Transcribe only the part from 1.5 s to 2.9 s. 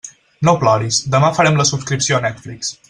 la subscripció a Netflix.